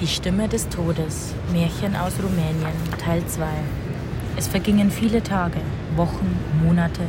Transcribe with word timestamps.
Die 0.00 0.06
Stimme 0.06 0.46
des 0.46 0.68
Todes. 0.68 1.34
Märchen 1.52 1.96
aus 1.96 2.12
Rumänien. 2.22 2.72
Teil 3.04 3.20
2. 3.26 3.44
Es 4.36 4.46
vergingen 4.46 4.92
viele 4.92 5.24
Tage, 5.24 5.58
Wochen, 5.96 6.38
Monate, 6.62 7.02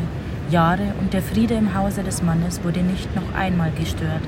Jahre 0.50 0.94
und 1.00 1.14
der 1.14 1.22
Friede 1.22 1.54
im 1.54 1.76
Hause 1.76 2.02
des 2.02 2.24
Mannes 2.24 2.64
wurde 2.64 2.80
nicht 2.80 3.16
noch 3.16 3.36
einmal 3.36 3.72
gestört. 3.78 4.24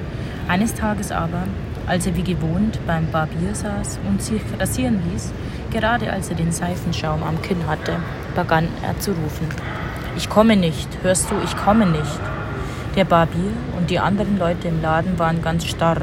Eines 0.47 0.75
Tages 0.75 1.11
aber, 1.11 1.47
als 1.87 2.05
er 2.05 2.15
wie 2.15 2.21
gewohnt 2.21 2.77
beim 2.85 3.07
Barbier 3.11 3.55
saß 3.55 3.97
und 4.07 4.21
sich 4.21 4.43
rasieren 4.59 5.01
ließ, 5.11 5.31
gerade 5.71 6.13
als 6.13 6.29
er 6.29 6.35
den 6.35 6.51
Seifenschaum 6.51 7.23
am 7.23 7.41
Kinn 7.41 7.65
hatte, 7.65 7.95
begann 8.35 8.67
er 8.83 8.99
zu 8.99 9.09
rufen. 9.13 9.47
Ich 10.15 10.29
komme 10.29 10.55
nicht, 10.55 10.87
hörst 11.01 11.31
du, 11.31 11.35
ich 11.43 11.57
komme 11.57 11.87
nicht. 11.87 12.19
Der 12.95 13.05
Barbier 13.05 13.53
und 13.75 13.89
die 13.89 13.97
anderen 13.97 14.37
Leute 14.37 14.67
im 14.67 14.83
Laden 14.83 15.17
waren 15.17 15.41
ganz 15.41 15.65
starr, 15.65 16.01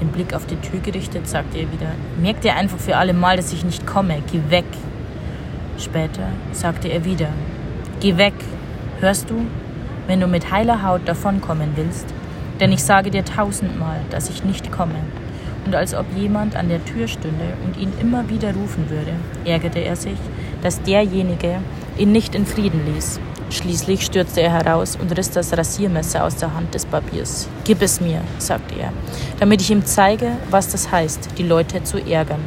den 0.00 0.08
Blick 0.08 0.34
auf 0.34 0.46
die 0.46 0.56
Tür 0.56 0.80
gerichtet, 0.80 1.28
sagte 1.28 1.58
er 1.58 1.72
wieder, 1.72 1.92
merk 2.20 2.40
dir 2.40 2.54
einfach 2.54 2.78
für 2.78 2.96
alle 2.96 3.12
Mal, 3.12 3.36
dass 3.36 3.52
ich 3.52 3.64
nicht 3.64 3.86
komme, 3.86 4.22
geh 4.30 4.40
weg. 4.50 4.64
Später 5.78 6.28
sagte 6.52 6.88
er 6.88 7.04
wieder, 7.04 7.28
geh 8.00 8.16
weg, 8.16 8.34
hörst 9.00 9.30
du, 9.30 9.46
wenn 10.06 10.20
du 10.20 10.26
mit 10.26 10.50
heiler 10.50 10.82
Haut 10.82 11.02
davonkommen 11.06 11.72
willst, 11.76 12.06
denn 12.60 12.72
ich 12.72 12.82
sage 12.82 13.10
dir 13.10 13.24
tausendmal, 13.24 14.00
dass 14.10 14.30
ich 14.30 14.44
nicht 14.44 14.72
komme. 14.72 14.96
Und 15.66 15.74
als 15.74 15.94
ob 15.94 16.06
jemand 16.16 16.56
an 16.56 16.68
der 16.68 16.84
Tür 16.84 17.08
stünde 17.08 17.44
und 17.64 17.76
ihn 17.76 17.92
immer 18.00 18.28
wieder 18.30 18.54
rufen 18.54 18.88
würde, 18.88 19.12
ärgerte 19.44 19.80
er 19.80 19.96
sich, 19.96 20.18
dass 20.62 20.82
derjenige 20.82 21.56
ihn 21.98 22.12
nicht 22.12 22.34
in 22.34 22.46
Frieden 22.46 22.80
ließ. 22.86 23.20
Schließlich 23.50 24.04
stürzte 24.04 24.42
er 24.42 24.52
heraus 24.52 24.96
und 25.00 25.16
riss 25.16 25.30
das 25.30 25.56
Rasiermesser 25.56 26.22
aus 26.22 26.36
der 26.36 26.54
Hand 26.54 26.74
des 26.74 26.84
Barbiers. 26.84 27.48
Gib 27.64 27.80
es 27.80 27.98
mir, 28.00 28.20
sagte 28.38 28.74
er, 28.78 28.92
damit 29.40 29.62
ich 29.62 29.70
ihm 29.70 29.86
zeige, 29.86 30.32
was 30.50 30.68
das 30.68 30.90
heißt, 30.92 31.30
die 31.38 31.44
Leute 31.44 31.82
zu 31.82 31.98
ärgern. 31.98 32.42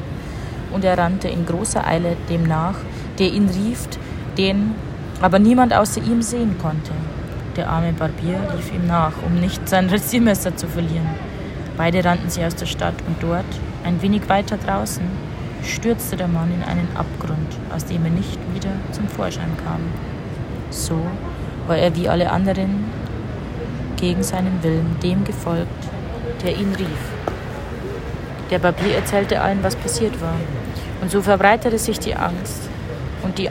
Und 0.72 0.86
er 0.86 0.98
rannte 0.98 1.28
in 1.28 1.46
großer 1.46 1.86
Eile 1.86 2.16
dem 2.30 2.44
nach, 2.44 2.76
der 3.18 3.34
ihn 3.34 3.50
rief, 3.50 3.88
den 4.38 4.76
aber 5.22 5.40
niemand 5.40 5.74
außer 5.74 6.02
ihm 6.04 6.22
sehen 6.22 6.58
konnte. 6.60 6.92
Der 7.56 7.70
arme 7.70 7.94
Barbier 7.94 8.40
lief 8.56 8.72
ihm 8.72 8.86
nach, 8.88 9.14
um 9.26 9.40
nicht 9.40 9.68
sein 9.68 9.90
Rasiermesser 9.90 10.56
zu 10.56 10.68
verlieren. 10.68 11.10
Beide 11.78 12.06
rannten 12.06 12.30
sie 12.30 12.46
aus 12.46 12.56
der 12.56 12.68
Stadt 12.68 12.96
und 13.08 13.22
dort, 13.22 13.46
ein 13.84 14.02
wenig 14.04 14.30
weiter 14.30 14.58
draußen, 14.58 15.04
stürzte 15.64 16.16
der 16.16 16.28
Mann 16.28 16.52
in 16.54 16.64
einen 16.64 16.88
Abgrund, 16.96 17.58
aus 17.74 17.86
dem 17.86 18.06
er 18.06 18.12
nicht 18.12 18.40
wieder 18.54 18.72
zum 18.92 19.08
Vorschein 19.08 19.58
kam. 19.66 19.82
So 20.72 21.00
war 21.68 21.78
er 21.78 21.96
wie 21.96 22.10
alle 22.10 22.32
anderen 22.32 22.86
gegen 23.98 24.24
seinen 24.24 24.64
Willen 24.64 24.98
dem 25.04 25.24
gefolgt, 25.24 25.88
der 26.44 26.56
ihn 26.58 26.74
rief. 26.76 27.12
Der 28.50 28.60
Barbier 28.60 28.96
erzählte 28.96 29.42
allen, 29.42 29.64
was 29.64 29.76
passiert 29.76 30.20
war. 30.22 30.36
Und 31.02 31.12
so 31.12 31.22
verbreitete 31.22 31.78
sich 31.78 32.00
die 32.00 32.16
Angst 32.16 32.70
und 33.24 33.38
die, 33.38 33.50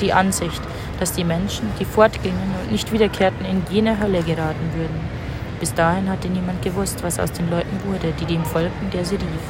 die 0.00 0.12
Ansicht, 0.12 0.60
dass 0.98 1.12
die 1.12 1.24
Menschen, 1.24 1.68
die 1.78 1.84
fortgingen 1.84 2.54
und 2.62 2.72
nicht 2.72 2.92
wiederkehrten, 2.92 3.44
in 3.44 3.62
jene 3.70 4.00
Hölle 4.00 4.22
geraten 4.22 4.72
würden. 4.74 5.00
Bis 5.60 5.74
dahin 5.74 6.08
hatte 6.08 6.28
niemand 6.28 6.62
gewusst, 6.62 7.02
was 7.02 7.18
aus 7.18 7.32
den 7.32 7.50
Leuten 7.50 7.80
wurde, 7.86 8.12
die 8.20 8.24
dem 8.24 8.44
folgten, 8.44 8.90
der 8.90 9.04
sie 9.04 9.16
rief. 9.16 9.46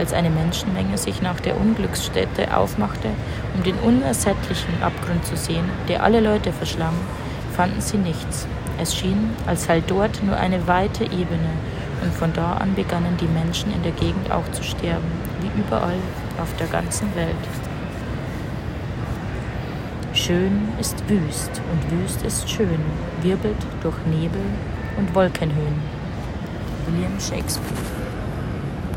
Als 0.00 0.14
eine 0.14 0.30
Menschenmenge 0.30 0.96
sich 0.96 1.20
nach 1.20 1.40
der 1.40 1.60
Unglücksstätte 1.60 2.56
aufmachte, 2.56 3.10
um 3.54 3.62
den 3.62 3.74
unersättlichen 3.80 4.82
Abgrund 4.82 5.26
zu 5.26 5.36
sehen, 5.36 5.66
der 5.88 6.02
alle 6.02 6.20
Leute 6.20 6.54
verschlang, 6.54 6.94
fanden 7.54 7.82
sie 7.82 7.98
nichts. 7.98 8.46
Es 8.80 8.96
schien, 8.96 9.28
als 9.46 9.64
sei 9.66 9.82
dort 9.86 10.22
nur 10.22 10.38
eine 10.38 10.66
weite 10.66 11.04
Ebene, 11.04 11.50
und 12.00 12.14
von 12.14 12.32
da 12.32 12.54
an 12.54 12.74
begannen 12.74 13.18
die 13.20 13.26
Menschen 13.26 13.74
in 13.74 13.82
der 13.82 13.92
Gegend 13.92 14.32
auch 14.32 14.50
zu 14.52 14.62
sterben, 14.62 15.04
wie 15.42 15.60
überall 15.60 15.98
auf 16.40 16.48
der 16.58 16.68
ganzen 16.68 17.14
Welt. 17.14 17.36
Schön 20.14 20.70
ist 20.80 20.96
wüst 21.10 21.60
und 21.70 22.00
wüst 22.00 22.22
ist 22.22 22.48
schön, 22.48 22.80
wirbelt 23.20 23.66
durch 23.82 23.96
Nebel 24.06 24.40
und 24.96 25.14
Wolkenhöhen. 25.14 25.78
William 26.86 27.20
Shakespeare 27.20 28.09